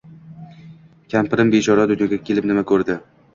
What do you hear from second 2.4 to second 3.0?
nima ko‘rdi.